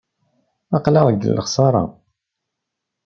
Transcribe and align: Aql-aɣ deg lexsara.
Aql-aɣ 0.77 1.05
deg 1.11 1.25
lexsara. 1.37 1.83